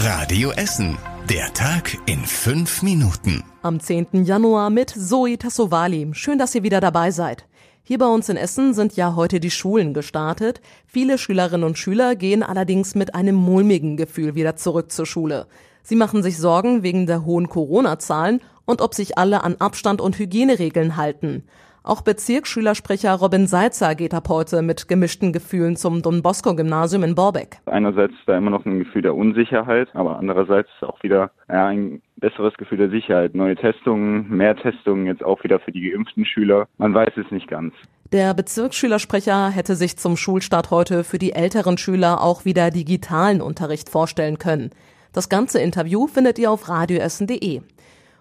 Radio 0.00 0.52
Essen. 0.52 0.96
Der 1.28 1.52
Tag 1.54 1.98
in 2.06 2.24
fünf 2.24 2.84
Minuten. 2.84 3.42
Am 3.62 3.80
10. 3.80 4.22
Januar 4.22 4.70
mit 4.70 4.90
Zoe 4.90 5.36
Tassovali. 5.36 6.10
Schön, 6.12 6.38
dass 6.38 6.54
ihr 6.54 6.62
wieder 6.62 6.80
dabei 6.80 7.10
seid. 7.10 7.46
Hier 7.82 7.98
bei 7.98 8.06
uns 8.06 8.28
in 8.28 8.36
Essen 8.36 8.74
sind 8.74 8.94
ja 8.94 9.16
heute 9.16 9.40
die 9.40 9.50
Schulen 9.50 9.94
gestartet. 9.94 10.60
Viele 10.86 11.18
Schülerinnen 11.18 11.66
und 11.66 11.78
Schüler 11.78 12.14
gehen 12.14 12.44
allerdings 12.44 12.94
mit 12.94 13.16
einem 13.16 13.34
mulmigen 13.34 13.96
Gefühl 13.96 14.36
wieder 14.36 14.54
zurück 14.54 14.92
zur 14.92 15.04
Schule. 15.04 15.48
Sie 15.82 15.96
machen 15.96 16.22
sich 16.22 16.38
Sorgen 16.38 16.84
wegen 16.84 17.06
der 17.06 17.24
hohen 17.24 17.48
Corona-Zahlen 17.48 18.40
und 18.66 18.80
ob 18.80 18.94
sich 18.94 19.18
alle 19.18 19.42
an 19.42 19.56
Abstand 19.58 20.00
und 20.00 20.16
Hygieneregeln 20.16 20.96
halten. 20.96 21.42
Auch 21.88 22.02
Bezirksschülersprecher 22.02 23.14
Robin 23.14 23.46
Seitzer 23.46 23.94
geht 23.94 24.12
ab 24.12 24.28
heute 24.28 24.60
mit 24.60 24.88
gemischten 24.88 25.32
Gefühlen 25.32 25.74
zum 25.74 26.02
Don 26.02 26.20
Bosco 26.20 26.54
Gymnasium 26.54 27.02
in 27.02 27.14
Borbeck. 27.14 27.60
Einerseits 27.64 28.12
da 28.26 28.36
immer 28.36 28.50
noch 28.50 28.66
ein 28.66 28.80
Gefühl 28.80 29.00
der 29.00 29.14
Unsicherheit, 29.14 29.88
aber 29.94 30.18
andererseits 30.18 30.68
auch 30.82 31.02
wieder 31.02 31.30
ja, 31.48 31.68
ein 31.68 32.02
besseres 32.16 32.52
Gefühl 32.58 32.76
der 32.76 32.90
Sicherheit. 32.90 33.34
Neue 33.34 33.56
Testungen, 33.56 34.28
mehr 34.28 34.54
Testungen 34.54 35.06
jetzt 35.06 35.24
auch 35.24 35.42
wieder 35.44 35.60
für 35.60 35.72
die 35.72 35.90
geimpften 35.90 36.26
Schüler. 36.26 36.68
Man 36.76 36.92
weiß 36.92 37.14
es 37.16 37.30
nicht 37.30 37.48
ganz. 37.48 37.72
Der 38.12 38.34
Bezirksschülersprecher 38.34 39.48
hätte 39.48 39.74
sich 39.74 39.96
zum 39.96 40.18
Schulstart 40.18 40.70
heute 40.70 41.04
für 41.04 41.18
die 41.18 41.32
älteren 41.32 41.78
Schüler 41.78 42.22
auch 42.22 42.44
wieder 42.44 42.70
digitalen 42.70 43.40
Unterricht 43.40 43.88
vorstellen 43.88 44.36
können. 44.36 44.72
Das 45.14 45.30
ganze 45.30 45.58
Interview 45.58 46.06
findet 46.06 46.38
ihr 46.38 46.50
auf 46.50 46.68
radioessen.de. 46.68 47.62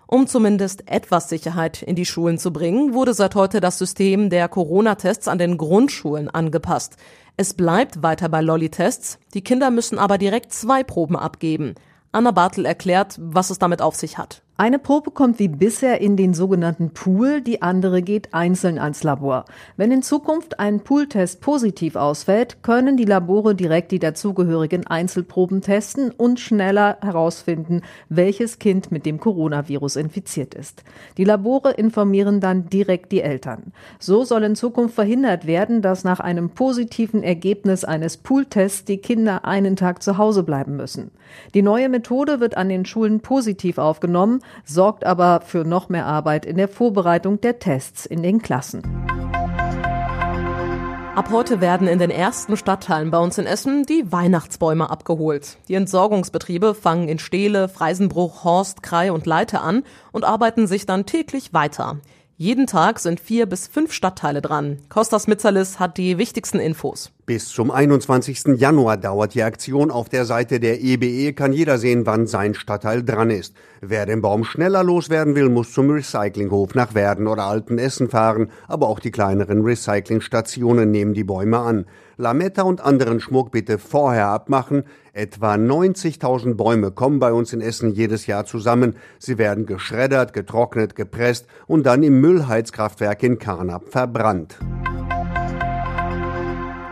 Um 0.09 0.25
zumindest 0.25 0.89
etwas 0.89 1.27
Sicherheit 1.27 1.81
in 1.81 1.95
die 1.95 2.05
Schulen 2.05 2.37
zu 2.37 2.53
bringen, 2.53 2.93
wurde 2.93 3.13
seit 3.13 3.35
heute 3.35 3.59
das 3.59 3.77
System 3.77 4.29
der 4.29 4.47
Corona-Tests 4.47 5.27
an 5.27 5.37
den 5.37 5.57
Grundschulen 5.57 6.29
angepasst. 6.29 6.95
Es 7.35 7.53
bleibt 7.53 8.01
weiter 8.03 8.29
bei 8.29 8.39
Lolli-Tests, 8.39 9.19
die 9.33 9.43
Kinder 9.43 9.69
müssen 9.69 9.99
aber 9.99 10.17
direkt 10.17 10.53
zwei 10.53 10.81
Proben 10.83 11.17
abgeben. 11.17 11.75
Anna 12.13 12.31
Bartel 12.31 12.65
erklärt, 12.65 13.17
was 13.21 13.49
es 13.49 13.59
damit 13.59 13.81
auf 13.81 13.95
sich 13.95 14.17
hat. 14.17 14.43
Eine 14.59 14.79
Probe 14.79 15.11
kommt 15.11 15.37
wie 15.37 15.49
bisher 15.49 16.01
in 16.01 16.17
den 16.17 16.33
sogenannten 16.33 16.89
Pool, 16.89 17.41
die 17.41 17.61
andere 17.61 18.01
geht 18.01 18.33
einzeln 18.33 18.79
ans 18.79 19.03
Labor. 19.03 19.45
Wenn 19.75 19.91
in 19.91 20.01
Zukunft 20.01 20.59
ein 20.59 20.79
Pooltest 20.79 21.41
positiv 21.41 21.95
ausfällt, 21.95 22.63
können 22.63 22.97
die 22.97 23.05
Labore 23.05 23.53
direkt 23.53 23.91
die 23.91 23.99
dazugehörigen 23.99 24.87
Einzelproben 24.87 25.61
testen 25.61 26.09
und 26.09 26.39
schneller 26.39 26.97
herausfinden, 27.01 27.83
welches 28.09 28.57
Kind 28.57 28.91
mit 28.91 29.05
dem 29.05 29.19
Coronavirus 29.19 29.95
infiziert 29.95 30.55
ist. 30.55 30.83
Die 31.17 31.23
Labore 31.23 31.73
informieren 31.73 32.39
dann 32.39 32.67
direkt 32.67 33.11
die 33.11 33.21
Eltern. 33.21 33.73
So 33.99 34.23
soll 34.23 34.41
in 34.41 34.55
Zukunft 34.55 34.95
verhindert 34.95 35.45
werden, 35.45 35.83
dass 35.83 36.03
nach 36.03 36.19
einem 36.19 36.49
positiven 36.49 37.21
Ergebnis 37.21 37.85
eines 37.85 38.17
Pooltests 38.17 38.85
die 38.85 38.97
Kinder 38.97 39.45
einen 39.45 39.75
Tag 39.75 40.01
zu 40.01 40.17
Hause 40.17 40.41
bleiben 40.41 40.77
müssen. 40.77 41.11
Die 41.53 41.61
neue 41.61 41.89
Methode 41.89 42.39
wird 42.39 42.57
an 42.57 42.69
den 42.69 42.85
Schulen 42.85 43.19
positiv 43.19 43.77
aufgenommen 43.77 44.39
sorgt 44.65 45.05
aber 45.05 45.41
für 45.41 45.63
noch 45.63 45.89
mehr 45.89 46.05
Arbeit 46.05 46.45
in 46.45 46.57
der 46.57 46.67
Vorbereitung 46.67 47.41
der 47.41 47.59
Tests 47.59 48.05
in 48.05 48.23
den 48.23 48.41
Klassen. 48.41 48.83
Ab 51.17 51.29
heute 51.31 51.61
werden 51.61 51.87
in 51.87 51.97
den 51.97 52.11
ersten 52.11 52.57
Stadtteilen 52.57 53.09
bei 53.09 53.17
uns 53.17 53.39
in 53.39 53.47
Essen 53.47 53.87
die 53.87 54.11
Weihnachtsbäume 54.11 54.91
abgeholt. 54.91 55.57
Die 55.67 55.73
Entsorgungsbetriebe 55.73 56.75
fangen 56.75 57.09
in 57.09 57.17
Stehle, 57.17 57.69
Freisenbruch, 57.69 58.43
Horst, 58.43 58.83
Krei 58.83 59.11
und 59.11 59.25
Leite 59.25 59.61
an 59.61 59.83
und 60.11 60.25
arbeiten 60.25 60.67
sich 60.67 60.85
dann 60.85 61.07
täglich 61.07 61.55
weiter. 61.55 61.97
Jeden 62.39 62.67
Tag 62.67 62.99
sind 62.99 63.19
vier 63.19 63.47
bis 63.47 63.65
fünf 63.65 63.91
Stadtteile 63.91 64.43
dran. 64.43 64.77
Kostas 64.89 65.25
Mitzalis 65.25 65.79
hat 65.79 65.97
die 65.97 66.19
wichtigsten 66.19 66.59
Infos. 66.59 67.11
Bis 67.25 67.49
zum 67.49 67.71
21. 67.71 68.59
Januar 68.59 68.97
dauert 68.97 69.33
die 69.33 69.41
Aktion. 69.41 69.89
Auf 69.89 70.07
der 70.07 70.23
Seite 70.23 70.59
der 70.59 70.79
EBE 70.79 71.29
e 71.29 71.33
kann 71.33 71.51
jeder 71.51 71.79
sehen, 71.79 72.05
wann 72.05 72.27
sein 72.27 72.53
Stadtteil 72.53 73.03
dran 73.03 73.31
ist. 73.31 73.55
Wer 73.81 74.05
den 74.05 74.21
Baum 74.21 74.43
schneller 74.43 74.83
loswerden 74.83 75.33
will, 75.33 75.49
muss 75.49 75.73
zum 75.73 75.89
Recyclinghof 75.89 76.75
nach 76.75 76.93
Werden 76.93 77.25
oder 77.25 77.45
Altenessen 77.45 78.07
fahren. 78.07 78.51
Aber 78.67 78.87
auch 78.87 78.99
die 78.99 79.09
kleineren 79.09 79.63
Recyclingstationen 79.63 80.91
nehmen 80.91 81.15
die 81.15 81.23
Bäume 81.23 81.57
an. 81.57 81.85
Lametta 82.17 82.63
und 82.63 82.81
anderen 82.81 83.19
Schmuck 83.19 83.51
bitte 83.51 83.77
vorher 83.77 84.27
abmachen. 84.27 84.83
Etwa 85.13 85.53
90.000 85.53 86.55
Bäume 86.55 86.89
kommen 86.91 87.19
bei 87.19 87.31
uns 87.31 87.53
in 87.53 87.61
Essen 87.61 87.93
jedes 87.93 88.25
Jahr 88.25 88.45
zusammen. 88.45 88.95
Sie 89.19 89.37
werden 89.37 89.67
geschreddert, 89.67 90.33
getrocknet, 90.33 90.95
gepresst 90.95 91.45
und 91.67 91.85
dann 91.85 92.01
im 92.01 92.19
Müllheizkraftwerk 92.19 93.21
in 93.21 93.37
Karnap 93.37 93.89
verbrannt. 93.89 94.57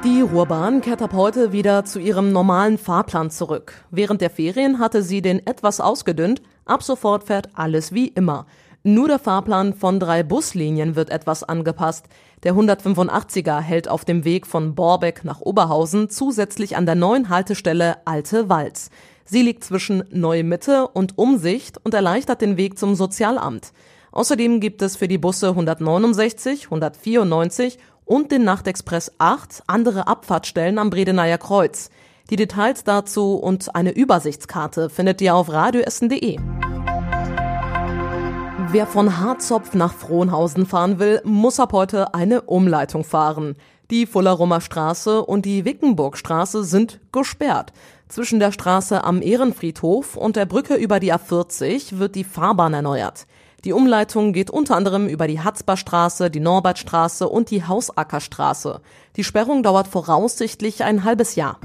Die 0.04 0.22
Ruhrbahn 0.22 0.82
kehrt 0.82 1.02
ab 1.02 1.14
heute 1.14 1.52
wieder 1.52 1.84
zu 1.86 1.98
ihrem 1.98 2.32
normalen 2.32 2.78
Fahrplan 2.78 3.32
zurück. 3.32 3.74
Während 3.90 4.22
der 4.22 4.30
Ferien 4.30 4.78
hatte 4.78 5.02
sie 5.02 5.24
den 5.24 5.44
etwas 5.48 5.82
ausgedünnt. 5.82 6.44
Ab 6.66 6.84
sofort 6.84 7.24
fährt 7.24 7.50
alles 7.56 7.92
wie 7.92 8.10
immer. 8.10 8.46
Nur 8.88 9.08
der 9.08 9.18
Fahrplan 9.18 9.74
von 9.74 10.00
drei 10.00 10.22
Buslinien 10.22 10.96
wird 10.96 11.10
etwas 11.10 11.42
angepasst. 11.44 12.06
Der 12.44 12.54
185er 12.54 13.60
hält 13.60 13.88
auf 13.88 14.06
dem 14.06 14.24
Weg 14.26 14.46
von 14.46 14.76
Borbeck 14.76 15.26
nach 15.26 15.42
Oberhausen 15.42 16.12
zusätzlich 16.12 16.78
an 16.78 16.86
der 16.86 16.94
neuen 16.94 17.30
Haltestelle 17.30 17.98
Alte 18.06 18.48
Walz. 18.48 18.92
Sie 19.26 19.42
liegt 19.42 19.64
zwischen 19.64 20.04
Neue 20.12 20.44
Mitte 20.44 20.88
und 20.88 21.18
Umsicht 21.18 21.80
und 21.84 21.96
erleichtert 21.96 22.42
den 22.42 22.58
Weg 22.58 22.78
zum 22.78 22.94
Sozialamt. 22.94 23.74
Außerdem 24.12 24.60
gibt 24.60 24.84
es 24.84 24.96
für 24.96 25.08
die 25.08 25.18
Busse 25.18 25.50
169, 25.50 26.66
194 26.66 27.80
und 28.06 28.32
den 28.32 28.44
Nachtexpress 28.44 29.14
8 29.18 29.64
andere 29.66 30.08
Abfahrtstellen 30.08 30.78
am 30.78 30.92
Bredeneier 30.92 31.40
Kreuz. 31.40 31.90
Die 32.30 32.36
Details 32.36 32.84
dazu 32.84 33.34
und 33.34 33.74
eine 33.74 33.96
Übersichtskarte 33.96 34.92
findet 34.92 35.22
ihr 35.22 35.34
auf 35.34 35.52
radioessen.de. 35.52 36.38
Wer 38.72 38.88
von 38.88 39.20
Harzopf 39.20 39.74
nach 39.74 39.94
Frohnhausen 39.94 40.66
fahren 40.66 41.00
will, 41.00 41.22
muss 41.24 41.60
ab 41.60 41.72
heute 41.72 42.14
eine 42.14 42.42
Umleitung 42.42 43.04
fahren. 43.04 43.56
Die 43.92 44.06
Fullerummer 44.06 44.60
Straße 44.60 45.24
und 45.24 45.46
die 45.46 45.66
Wickenburgstraße 45.66 46.64
sind 46.64 47.00
gesperrt. 47.12 47.72
Zwischen 48.10 48.40
der 48.40 48.52
Straße 48.52 49.04
am 49.04 49.22
Ehrenfriedhof 49.22 50.18
und 50.18 50.36
der 50.36 50.46
Brücke 50.46 50.76
über 50.76 51.00
die 51.00 51.14
A40 51.14 52.00
wird 52.00 52.16
die 52.16 52.24
Fahrbahn 52.24 52.74
erneuert. 52.74 53.28
Die 53.64 53.74
Umleitung 53.74 54.34
geht 54.34 54.50
unter 54.50 54.76
anderem 54.76 55.08
über 55.08 55.28
die 55.28 55.40
Hatzbarstraße, 55.40 56.30
die 56.30 56.40
Norbertstraße 56.40 57.30
und 57.30 57.52
die 57.52 57.66
Hausackerstraße. 57.66 58.82
Die 59.16 59.24
Sperrung 59.24 59.64
dauert 59.64 59.88
voraussichtlich 59.88 60.84
ein 60.84 61.04
halbes 61.04 61.36
Jahr. 61.36 61.60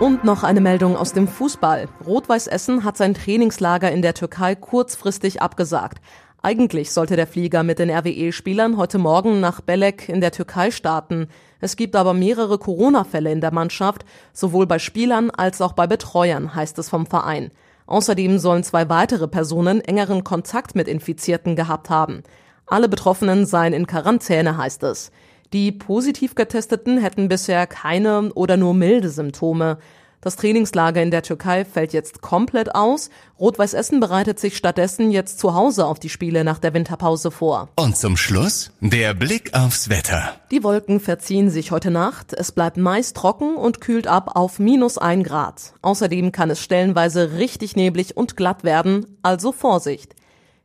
Und 0.00 0.24
noch 0.24 0.44
eine 0.44 0.62
Meldung 0.62 0.96
aus 0.96 1.12
dem 1.12 1.28
Fußball. 1.28 1.86
Rot-Weiß 2.06 2.46
Essen 2.46 2.84
hat 2.84 2.96
sein 2.96 3.12
Trainingslager 3.12 3.92
in 3.92 4.00
der 4.00 4.14
Türkei 4.14 4.54
kurzfristig 4.54 5.42
abgesagt. 5.42 6.00
Eigentlich 6.40 6.92
sollte 6.92 7.16
der 7.16 7.26
Flieger 7.26 7.62
mit 7.64 7.78
den 7.78 7.90
RWE-Spielern 7.90 8.78
heute 8.78 8.96
Morgen 8.96 9.40
nach 9.40 9.60
Belek 9.60 10.08
in 10.08 10.22
der 10.22 10.32
Türkei 10.32 10.70
starten. 10.70 11.28
Es 11.60 11.76
gibt 11.76 11.96
aber 11.96 12.14
mehrere 12.14 12.56
Corona-Fälle 12.56 13.30
in 13.30 13.42
der 13.42 13.52
Mannschaft, 13.52 14.06
sowohl 14.32 14.66
bei 14.66 14.78
Spielern 14.78 15.28
als 15.30 15.60
auch 15.60 15.74
bei 15.74 15.86
Betreuern, 15.86 16.54
heißt 16.54 16.78
es 16.78 16.88
vom 16.88 17.04
Verein. 17.04 17.50
Außerdem 17.84 18.38
sollen 18.38 18.64
zwei 18.64 18.88
weitere 18.88 19.28
Personen 19.28 19.82
engeren 19.82 20.24
Kontakt 20.24 20.74
mit 20.74 20.88
Infizierten 20.88 21.56
gehabt 21.56 21.90
haben. 21.90 22.22
Alle 22.64 22.88
Betroffenen 22.88 23.44
seien 23.44 23.74
in 23.74 23.86
Quarantäne, 23.86 24.56
heißt 24.56 24.82
es. 24.84 25.10
Die 25.52 25.72
positiv 25.72 26.36
getesteten 26.36 26.98
hätten 26.98 27.28
bisher 27.28 27.66
keine 27.66 28.32
oder 28.34 28.56
nur 28.56 28.72
milde 28.72 29.10
Symptome. 29.10 29.78
Das 30.20 30.36
Trainingslager 30.36 31.02
in 31.02 31.10
der 31.10 31.22
Türkei 31.22 31.64
fällt 31.64 31.94
jetzt 31.94 32.20
komplett 32.20 32.74
aus. 32.74 33.08
Rot-Weiß 33.40 33.72
Essen 33.72 34.00
bereitet 34.00 34.38
sich 34.38 34.56
stattdessen 34.56 35.10
jetzt 35.10 35.38
zu 35.38 35.54
Hause 35.54 35.86
auf 35.86 35.98
die 35.98 36.10
Spiele 36.10 36.44
nach 36.44 36.58
der 36.58 36.74
Winterpause 36.74 37.30
vor. 37.30 37.70
Und 37.76 37.96
zum 37.96 38.18
Schluss 38.18 38.70
der 38.80 39.14
Blick 39.14 39.54
aufs 39.54 39.88
Wetter. 39.88 40.34
Die 40.50 40.62
Wolken 40.62 41.00
verziehen 41.00 41.48
sich 41.48 41.72
heute 41.72 41.90
Nacht. 41.90 42.34
Es 42.34 42.52
bleibt 42.52 42.76
meist 42.76 43.16
trocken 43.16 43.56
und 43.56 43.80
kühlt 43.80 44.06
ab 44.06 44.36
auf 44.36 44.58
minus 44.58 44.98
ein 44.98 45.22
Grad. 45.24 45.72
Außerdem 45.80 46.32
kann 46.32 46.50
es 46.50 46.60
stellenweise 46.60 47.38
richtig 47.38 47.74
neblig 47.74 48.16
und 48.16 48.36
glatt 48.36 48.62
werden, 48.62 49.06
also 49.22 49.52
Vorsicht. 49.52 50.14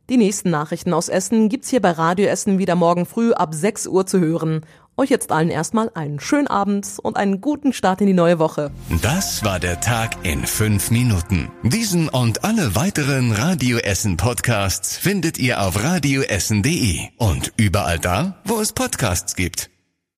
Die 0.08 0.18
nächsten 0.18 0.50
Nachrichten 0.50 0.92
aus 0.92 1.08
Essen 1.08 1.48
gibt's 1.48 1.68
hier 1.68 1.82
bei 1.82 1.90
Radio 1.90 2.28
Essen 2.28 2.58
wieder 2.58 2.76
morgen 2.76 3.06
früh 3.06 3.32
ab 3.32 3.54
6 3.54 3.88
Uhr 3.88 4.06
zu 4.06 4.20
hören. 4.20 4.60
Euch 4.98 5.10
jetzt 5.10 5.30
allen 5.30 5.50
erstmal 5.50 5.90
einen 5.94 6.20
schönen 6.20 6.46
Abend 6.46 6.98
und 7.02 7.16
einen 7.16 7.42
guten 7.42 7.74
Start 7.74 8.00
in 8.00 8.06
die 8.06 8.14
neue 8.14 8.38
Woche. 8.38 8.70
Das 9.02 9.44
war 9.44 9.60
der 9.60 9.80
Tag 9.80 10.16
in 10.24 10.46
fünf 10.46 10.90
Minuten. 10.90 11.50
Diesen 11.62 12.08
und 12.08 12.44
alle 12.44 12.74
weiteren 12.74 13.32
Radio 13.32 13.76
Essen 13.78 14.16
Podcasts 14.16 14.96
findet 14.96 15.38
ihr 15.38 15.60
auf 15.60 15.82
radioessen.de 15.82 17.00
und 17.18 17.52
überall 17.58 17.98
da, 17.98 18.36
wo 18.44 18.58
es 18.58 18.72
Podcasts 18.72 19.36
gibt. 19.36 19.70